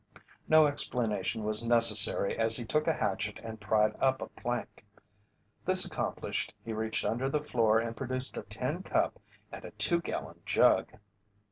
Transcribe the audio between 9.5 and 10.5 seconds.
and a two gallon